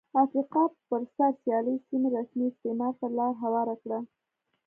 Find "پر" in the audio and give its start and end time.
0.87-1.01